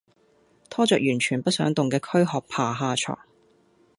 [0.67, 3.19] 拖著完全不想動的驅殼爬下床